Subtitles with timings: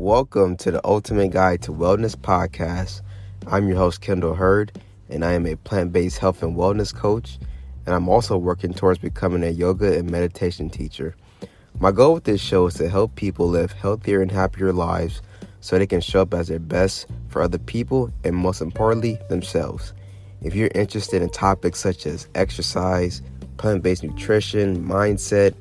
[0.00, 3.02] Welcome to the Ultimate Guide to Wellness podcast.
[3.46, 4.80] I'm your host, Kendall Herd,
[5.10, 7.38] and I am a plant based health and wellness coach.
[7.84, 11.16] And I'm also working towards becoming a yoga and meditation teacher.
[11.80, 15.20] My goal with this show is to help people live healthier and happier lives
[15.60, 19.92] so they can show up as their best for other people and, most importantly, themselves.
[20.40, 23.20] If you're interested in topics such as exercise,
[23.58, 25.54] plant based nutrition, mindset,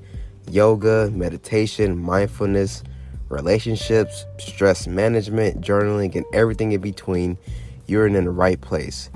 [0.50, 2.84] yoga, meditation, mindfulness,
[3.30, 7.38] relationships, stress management, journaling, and everything in between,
[7.86, 9.10] you're in the right place.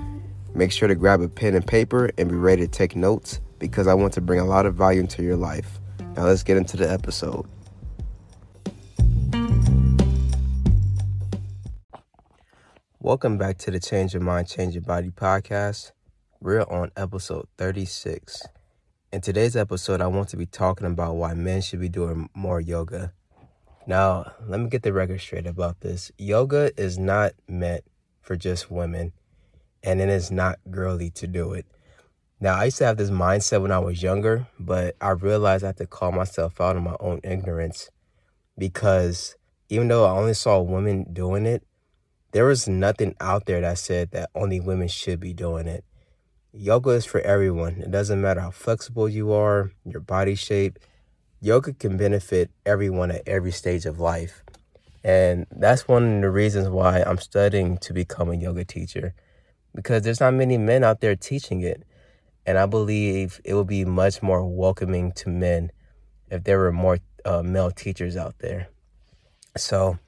[0.54, 3.88] Make sure to grab a pen and paper and be ready to take notes because
[3.88, 5.80] I want to bring a lot of value into your life.
[6.16, 7.46] Now, let's get into the episode.
[13.00, 15.90] Welcome back to the Change Your Mind, Change Your Body podcast.
[16.40, 18.42] We're on episode 36.
[19.12, 22.60] In today's episode, I want to be talking about why men should be doing more
[22.60, 23.12] yoga.
[23.86, 26.10] Now, let me get the record straight about this.
[26.16, 27.84] Yoga is not meant
[28.22, 29.12] for just women,
[29.82, 31.66] and it is not girly to do it.
[32.40, 35.68] Now, I used to have this mindset when I was younger, but I realized I
[35.68, 37.90] had to call myself out on my own ignorance
[38.56, 39.36] because
[39.68, 41.62] even though I only saw women doing it,
[42.32, 45.84] there was nothing out there that said that only women should be doing it.
[46.52, 47.80] Yoga is for everyone.
[47.80, 50.78] It doesn't matter how flexible you are, your body shape.
[51.44, 54.42] Yoga can benefit everyone at every stage of life.
[55.04, 59.12] And that's one of the reasons why I'm studying to become a yoga teacher
[59.74, 61.82] because there's not many men out there teaching it.
[62.46, 65.70] And I believe it would be much more welcoming to men
[66.30, 68.68] if there were more uh, male teachers out there.
[69.54, 69.98] So,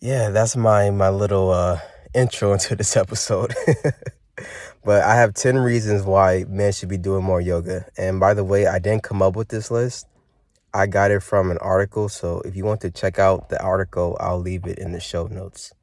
[0.00, 1.78] yeah, that's my my little uh,
[2.14, 3.54] intro into this episode.
[4.84, 7.86] But I have 10 reasons why men should be doing more yoga.
[7.98, 10.06] And by the way, I didn't come up with this list.
[10.72, 12.08] I got it from an article.
[12.08, 15.26] So if you want to check out the article, I'll leave it in the show
[15.26, 15.74] notes.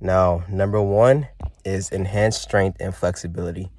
[0.00, 1.28] Now, number one
[1.64, 3.70] is enhanced strength and flexibility.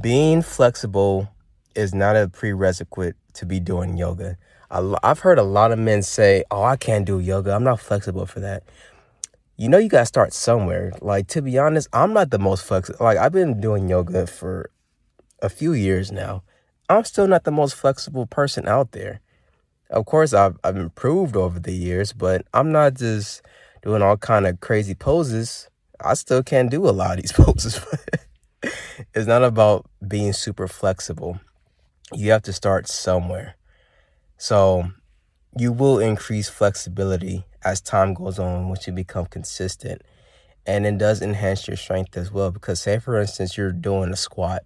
[0.00, 1.28] Being flexible
[1.74, 4.38] is not a prerequisite to be doing yoga.
[4.70, 7.52] I've heard a lot of men say, Oh, I can't do yoga.
[7.52, 8.62] I'm not flexible for that
[9.62, 10.92] you know you got to start somewhere.
[11.00, 13.04] Like to be honest, I'm not the most flexible.
[13.04, 14.70] Like I've been doing yoga for
[15.40, 16.42] a few years now.
[16.88, 19.20] I'm still not the most flexible person out there.
[19.88, 23.42] Of course, I've I've improved over the years, but I'm not just
[23.82, 25.70] doing all kind of crazy poses.
[26.04, 27.78] I still can't do a lot of these poses.
[29.14, 31.38] it's not about being super flexible.
[32.12, 33.54] You have to start somewhere.
[34.38, 34.90] So
[35.56, 40.02] you will increase flexibility as time goes on once you become consistent.
[40.66, 42.50] And it does enhance your strength as well.
[42.50, 44.64] Because, say, for instance, you're doing a squat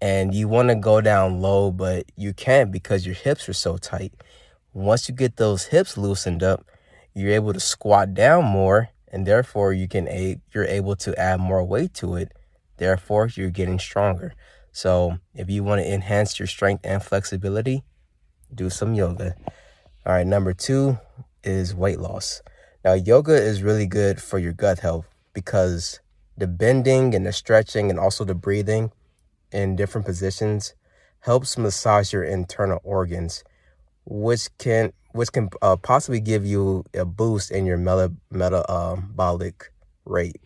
[0.00, 3.76] and you want to go down low, but you can't because your hips are so
[3.76, 4.12] tight.
[4.72, 6.66] Once you get those hips loosened up,
[7.14, 11.40] you're able to squat down more, and therefore you can a you're able to add
[11.40, 12.30] more weight to it.
[12.76, 14.34] Therefore, you're getting stronger.
[14.70, 17.84] So, if you want to enhance your strength and flexibility,
[18.54, 19.34] do some yoga.
[20.06, 21.00] All right, number two
[21.42, 22.40] is weight loss.
[22.84, 25.98] Now, yoga is really good for your gut health because
[26.38, 28.92] the bending and the stretching and also the breathing
[29.50, 30.76] in different positions
[31.18, 33.42] helps massage your internal organs,
[34.04, 39.72] which can which can uh, possibly give you a boost in your meta, metabolic
[40.04, 40.40] rate.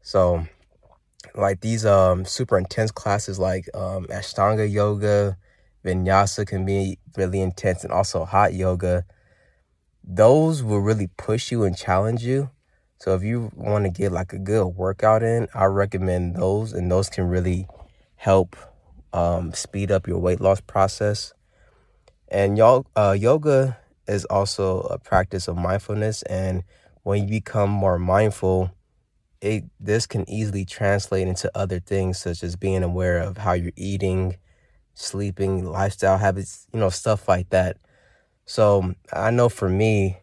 [0.00, 0.48] So,
[1.36, 5.36] like these um, super intense classes like um, Ashtanga yoga,
[5.84, 9.04] Vinyasa can be really intense, and also hot yoga.
[10.04, 12.50] Those will really push you and challenge you.
[12.98, 16.90] So if you want to get like a good workout in, I recommend those, and
[16.90, 17.66] those can really
[18.16, 18.56] help
[19.12, 21.34] um, speed up your weight loss process.
[22.28, 26.62] And y'all, uh, yoga is also a practice of mindfulness, and
[27.02, 28.70] when you become more mindful,
[29.40, 33.72] it this can easily translate into other things such as being aware of how you're
[33.76, 34.36] eating,
[34.94, 37.76] sleeping, lifestyle habits, you know, stuff like that.
[38.44, 40.18] So I know for me,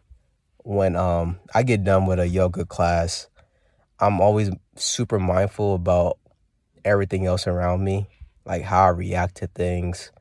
[0.58, 3.28] when um I get done with a yoga class,
[3.98, 6.18] I'm always super mindful about
[6.84, 8.08] everything else around me,
[8.44, 10.12] like how I react to things.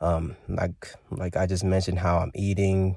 [0.00, 2.96] Um, like like I just mentioned how I'm eating,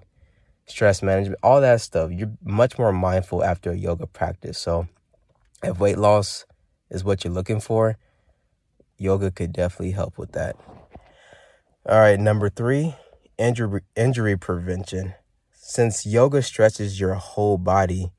[0.66, 2.12] stress management, all that stuff.
[2.12, 4.57] You're much more mindful after a yoga practice.
[4.57, 4.88] So
[5.63, 6.46] if weight loss
[6.90, 7.98] is what you're looking for,
[8.98, 10.56] yoga could definitely help with that.
[11.85, 12.95] All right, number three,
[13.38, 15.15] injury injury prevention.
[15.51, 18.13] Since yoga stretches your whole body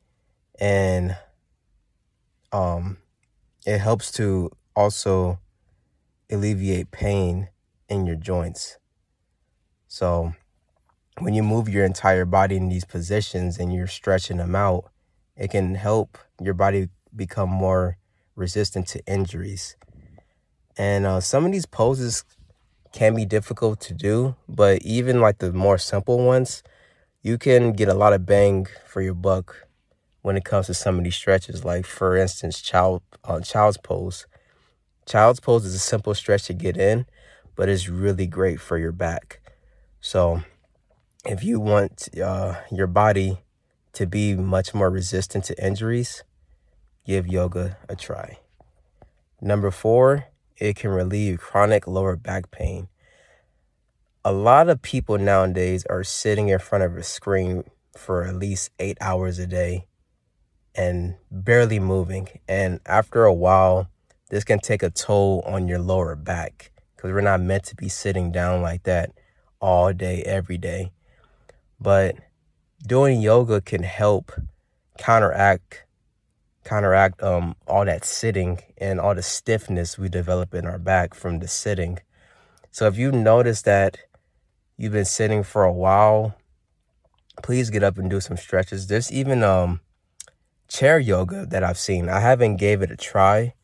[0.60, 1.16] and
[2.52, 2.98] um
[3.64, 5.38] it helps to also
[6.30, 7.48] alleviate pain
[7.88, 8.76] in your joints.
[9.88, 10.34] So
[11.20, 14.90] when you move your entire body in these positions and you're stretching them out,
[15.38, 17.96] it can help your body become more
[18.36, 19.74] resistant to injuries.
[20.76, 22.24] And uh, some of these poses
[22.94, 26.62] can be difficult to do, but even like the more simple ones,
[27.22, 29.66] you can get a lot of bang for your buck
[30.22, 31.64] when it comes to some of these stretches.
[31.64, 34.26] Like for instance, child uh, child's pose.
[35.06, 37.06] Child's pose is a simple stretch to get in,
[37.56, 39.40] but it's really great for your back.
[40.00, 40.42] So
[41.24, 43.38] if you want uh, your body
[43.94, 46.22] to be much more resistant to injuries,
[47.04, 48.38] give yoga a try.
[49.40, 50.26] Number four,
[50.56, 52.88] it can relieve chronic lower back pain.
[54.24, 57.64] A lot of people nowadays are sitting in front of a screen
[57.96, 59.86] for at least eight hours a day
[60.74, 62.28] and barely moving.
[62.48, 63.88] And after a while,
[64.30, 67.88] this can take a toll on your lower back because we're not meant to be
[67.88, 69.12] sitting down like that
[69.60, 70.92] all day, every day.
[71.80, 72.16] But
[72.86, 74.32] doing yoga can help
[74.98, 75.83] counteract
[76.64, 81.38] counteract um all that sitting and all the stiffness we develop in our back from
[81.38, 81.98] the sitting.
[82.70, 83.98] So if you notice that
[84.76, 86.34] you've been sitting for a while,
[87.42, 88.86] please get up and do some stretches.
[88.86, 89.80] There's even um
[90.68, 92.08] chair yoga that I've seen.
[92.08, 93.54] I haven't gave it a try,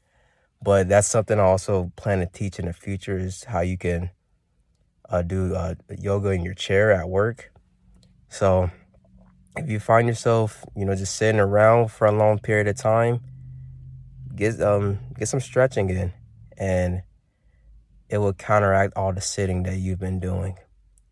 [0.62, 4.10] but that's something I also plan to teach in the future is how you can
[5.08, 7.52] uh, do uh, yoga in your chair at work.
[8.28, 8.70] So
[9.56, 13.20] if you find yourself, you know, just sitting around for a long period of time,
[14.34, 16.12] get um get some stretching in
[16.56, 17.02] and
[18.08, 20.56] it will counteract all the sitting that you've been doing.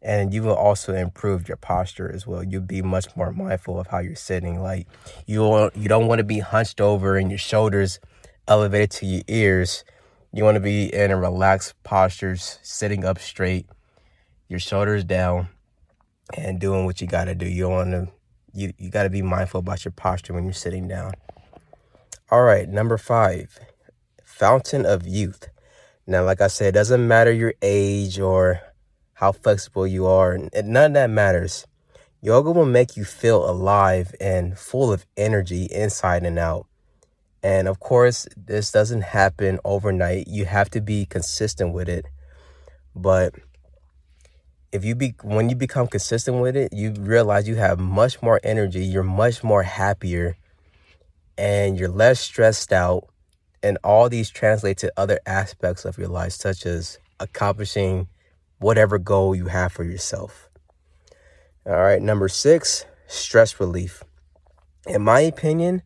[0.00, 2.44] And you will also improve your posture as well.
[2.44, 4.62] You'll be much more mindful of how you're sitting.
[4.62, 4.87] Like
[5.26, 7.99] you you don't want to be hunched over and your shoulders
[8.46, 9.85] elevated to your ears.
[10.32, 13.67] You want to be in a relaxed postures, sitting up straight,
[14.49, 15.49] your shoulders down,
[16.37, 17.49] and doing what you got to do.
[17.49, 18.08] You want to
[18.53, 21.12] you you got to be mindful about your posture when you're sitting down.
[22.31, 23.59] All right, number 5.
[24.25, 25.49] Fountain of youth.
[26.06, 28.61] Now, like I said, it doesn't matter your age or
[29.15, 31.67] how flexible you are, none of that matters.
[32.21, 36.67] Yoga will make you feel alive and full of energy inside and out.
[37.43, 40.29] And of course, this doesn't happen overnight.
[40.29, 42.06] You have to be consistent with it.
[42.95, 43.35] But
[44.73, 48.41] if you be when you become consistent with it, you realize you have much more
[48.43, 50.37] energy, you're much more happier,
[51.37, 53.09] and you're less stressed out.
[53.61, 58.06] And all these translate to other aspects of your life, such as accomplishing
[58.59, 60.49] whatever goal you have for yourself.
[61.67, 64.05] All right, number six, stress relief.
[64.87, 65.82] In my opinion,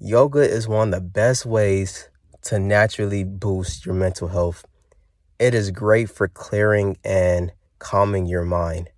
[0.00, 2.08] yoga is one of the best ways
[2.42, 4.64] to naturally boost your mental health.
[5.38, 8.90] It is great for clearing and calming your mind.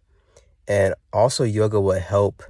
[0.67, 2.43] And also, yoga will help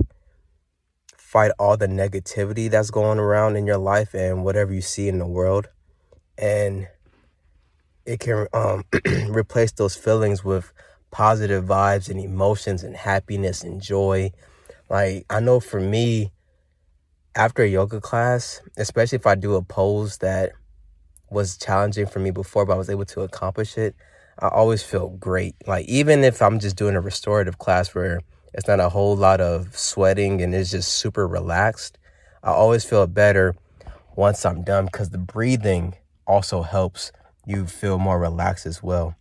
[1.16, 5.18] fight all the negativity that's going around in your life and whatever you see in
[5.18, 5.68] the world.
[6.36, 6.88] And
[8.06, 8.84] it can um,
[9.28, 10.72] replace those feelings with
[11.10, 14.32] positive vibes and emotions and happiness and joy.
[14.88, 16.32] Like, I know for me,
[17.34, 20.52] after a yoga class, especially if I do a pose that
[21.30, 23.94] was challenging for me before, but I was able to accomplish it,
[24.40, 25.56] I always feel great.
[25.66, 28.20] Like even if I'm just doing a restorative class where
[28.54, 31.98] it's not a whole lot of sweating and it's just super relaxed,
[32.42, 33.56] I always feel better
[34.14, 37.10] once I'm done because the breathing also helps
[37.46, 39.16] you feel more relaxed as well.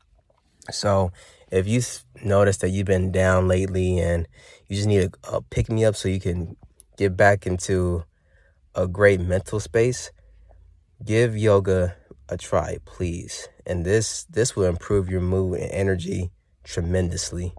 [0.70, 1.12] So
[1.52, 1.82] if you
[2.24, 4.28] notice that you've been down lately and
[4.68, 6.58] you just need a, a uh, pick me up so you can
[6.98, 8.04] get back into
[8.76, 10.12] a great mental space,
[11.04, 11.96] give yoga
[12.30, 13.50] a try, please.
[13.66, 16.32] And this this will improve your mood and energy
[16.64, 17.54] tremendously.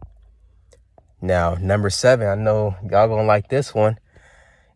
[1.20, 3.98] Now, number seven, I know y'all gonna like this one.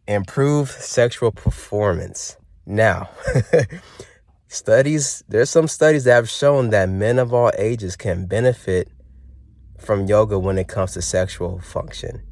[0.09, 2.37] Improve sexual performance.
[2.67, 3.11] Now,
[4.49, 8.89] studies, there's some studies that have shown that men of all ages can benefit
[9.79, 12.23] from yoga when it comes to sexual function.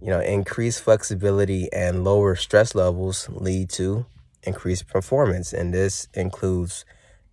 [0.00, 4.06] You know, increased flexibility and lower stress levels lead to
[4.42, 6.84] increased performance, and this includes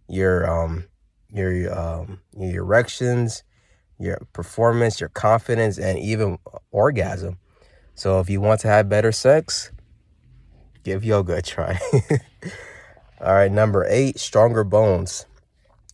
[0.08, 0.86] your um
[1.32, 3.44] your um your erections,
[4.00, 6.38] your performance, your confidence, and even
[6.72, 7.38] orgasm.
[7.96, 9.72] So if you want to have better sex,
[10.84, 11.80] give yoga a try.
[13.22, 15.26] All right, number eight, stronger bones.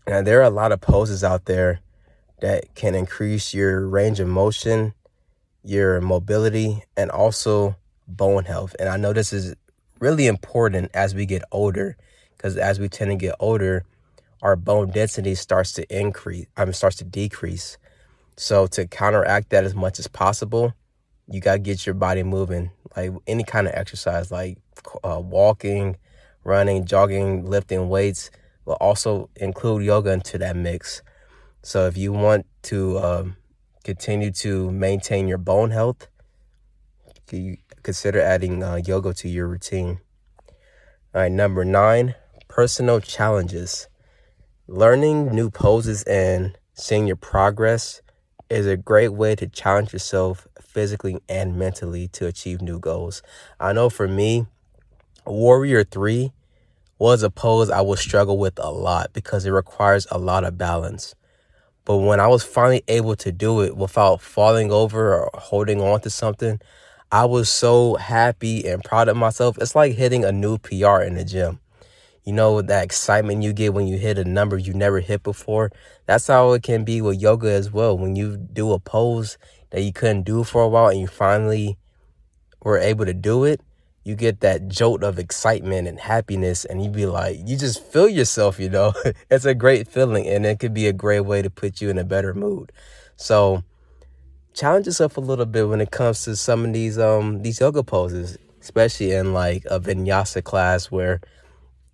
[0.08, 1.80] Now there are a lot of poses out there
[2.41, 4.94] that can increase your range of motion,
[5.63, 7.75] your mobility, and also
[8.08, 8.75] bone health.
[8.80, 9.56] And I know this is
[10.01, 11.96] really important as we get older
[12.36, 13.86] because as we tend to get older,
[14.41, 17.77] our bone density starts to increase, I mean, starts to decrease.
[18.36, 20.74] So to counteract that as much as possible,
[21.27, 24.58] you got to get your body moving, like any kind of exercise, like
[25.03, 25.98] uh, walking,
[26.43, 28.31] running, jogging, lifting weights,
[28.65, 31.03] will also include yoga into that mix.
[31.62, 33.36] So if you want to um,
[33.84, 36.08] continue to maintain your bone health,
[37.38, 40.00] you consider adding uh, yoga to your routine.
[41.14, 42.16] All right, number nine,
[42.48, 43.88] personal challenges.
[44.68, 48.02] Learning new poses and seeing your progress
[48.50, 53.22] is a great way to challenge yourself physically and mentally to achieve new goals.
[53.60, 54.46] I know for me,
[55.26, 56.32] Warrior 3
[56.98, 60.58] was a pose I would struggle with a lot because it requires a lot of
[60.58, 61.16] balance.
[61.84, 66.02] But when I was finally able to do it without falling over or holding on
[66.02, 66.60] to something,
[67.13, 69.58] I was so happy and proud of myself.
[69.58, 71.60] It's like hitting a new PR in the gym.
[72.24, 75.72] You know, that excitement you get when you hit a number you never hit before.
[76.06, 77.98] That's how it can be with yoga as well.
[77.98, 79.38] When you do a pose
[79.72, 81.77] that you couldn't do for a while and you finally
[82.63, 83.60] were able to do it,
[84.06, 88.10] you get that jolt of excitement and happiness and you be like you just feel
[88.10, 88.94] yourself you know
[89.30, 92.00] it's a great feeling and it could be a great way to put you in
[92.00, 92.72] a better mood
[93.15, 93.63] so
[94.53, 97.84] challenge yourself a little bit when it comes to some of these um these yoga
[97.84, 101.22] poses especially in like a vinyasa class where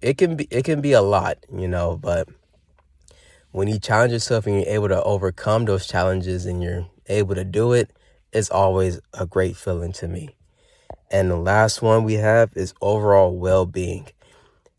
[0.02, 2.28] it can be it can be a lot you know but
[3.52, 7.44] when you challenge yourself and you're able to overcome those challenges and you're able to
[7.44, 7.92] do it
[8.34, 10.38] it's always a great feeling to me
[11.10, 14.08] and the last one we have is overall well being.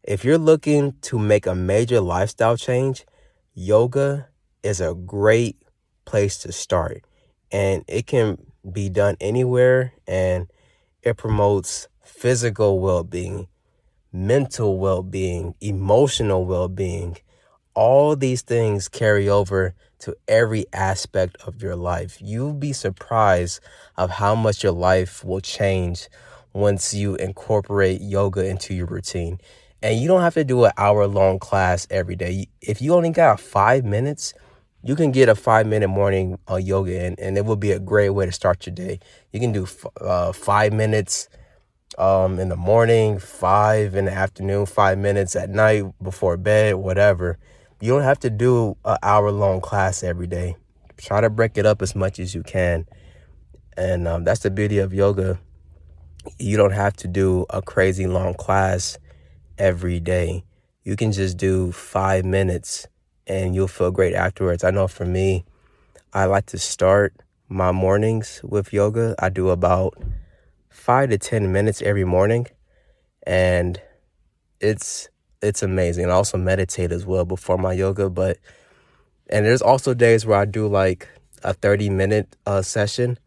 [0.02, 3.06] If you're looking to make a major lifestyle change,
[3.54, 4.28] yoga
[4.62, 5.56] is a great
[6.04, 7.02] place to start.
[7.50, 8.38] And it can
[8.71, 10.49] be done anywhere and
[11.02, 13.49] it promotes physical well being,
[14.12, 17.17] mental well being, emotional well being.
[17.75, 22.19] All these things carry over to every aspect of your life.
[22.21, 23.61] You'll be surprised
[23.97, 26.09] of how much your life will change
[26.52, 29.38] once you incorporate yoga into your routine.
[29.83, 32.49] And you don't have to do an hour long class every day.
[32.61, 34.35] If you only got five minutes,
[34.82, 37.78] you can get a five minute morning uh, yoga in, and it will be a
[37.78, 39.00] great way to start your day.
[39.32, 41.28] You can do f- uh, five minutes
[41.99, 47.38] um, in the morning, five in the afternoon, five minutes at night before bed, whatever.
[47.80, 50.56] You don't have to do an hour long class every day.
[50.97, 52.87] Try to break it up as much as you can.
[53.76, 55.38] And um, that's the beauty of yoga.
[56.38, 58.99] You don't have to do a crazy long class
[59.56, 60.44] every day.
[60.82, 62.87] You can just do five minutes
[63.28, 64.64] and you'll feel great afterwards.
[64.64, 65.44] I know for me,
[66.12, 67.14] I like to start
[67.49, 69.14] my mornings with yoga.
[69.18, 70.02] I do about
[70.70, 72.47] five to 10 minutes every morning.
[73.26, 73.80] And
[74.61, 75.08] it's
[75.42, 76.06] it's amazing.
[76.06, 78.38] I also meditate as well before my yoga, but
[79.30, 81.08] and there's also days where I do like
[81.44, 83.18] a 30 minute uh, session,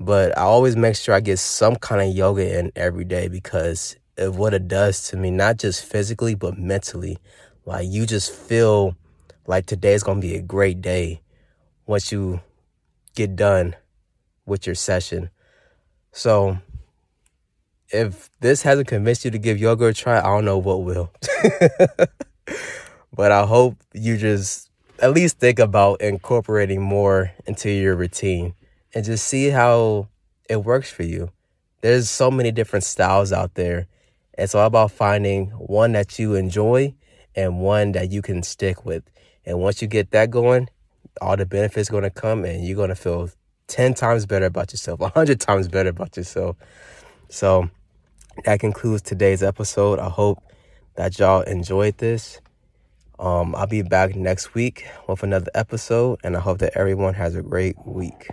[0.00, 3.96] but I always make sure I get some kind of yoga in every day because
[4.18, 7.18] of what it does to me, not just physically, but mentally.
[7.66, 8.96] Like you just feel
[9.46, 11.20] like today's gonna be a great day
[11.84, 12.40] once you
[13.16, 13.74] get done
[14.46, 15.30] with your session.
[16.12, 16.58] So
[17.90, 21.12] if this hasn't convinced you to give yoga a try, I don't know what will.
[23.12, 24.70] but I hope you just
[25.00, 28.54] at least think about incorporating more into your routine
[28.94, 30.06] and just see how
[30.48, 31.32] it works for you.
[31.80, 33.88] There's so many different styles out there.
[34.38, 36.94] It's all about finding one that you enjoy
[37.36, 39.04] and one that you can stick with.
[39.44, 40.68] And once you get that going,
[41.20, 43.30] all the benefits going to come and you're going to feel
[43.68, 46.56] 10 times better about yourself, 100 times better about yourself.
[47.28, 47.70] So,
[48.44, 49.98] that concludes today's episode.
[49.98, 50.42] I hope
[50.96, 52.40] that y'all enjoyed this.
[53.18, 57.34] Um, I'll be back next week with another episode, and I hope that everyone has
[57.34, 58.28] a great week.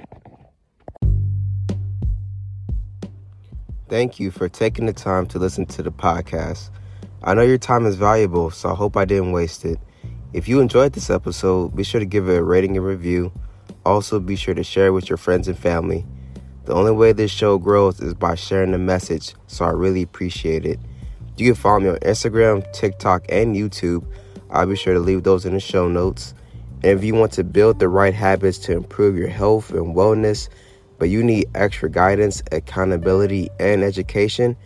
[3.87, 6.69] Thank you for taking the time to listen to the podcast.
[7.25, 9.79] I know your time is valuable, so I hope I didn't waste it.
[10.33, 13.31] If you enjoyed this episode, be sure to give it a rating and review.
[13.85, 16.05] Also, be sure to share it with your friends and family.
[16.65, 20.65] The only way this show grows is by sharing the message, so I really appreciate
[20.65, 20.81] it.
[21.37, 24.05] You can follow me on Instagram, TikTok, and YouTube.
[24.49, 26.33] I'll be sure to leave those in the show notes.
[26.83, 30.49] And if you want to build the right habits to improve your health and wellness,
[30.99, 34.57] but you need extra guidance, accountability, and education,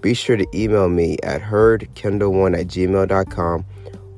[0.00, 3.64] be sure to email me at herdkendall1 at gmail.com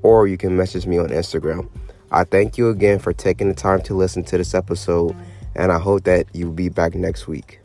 [0.02, 1.68] or you can message me on Instagram.
[2.10, 5.16] I thank you again for taking the time to listen to this episode
[5.54, 7.60] and I hope that you'll be back next week.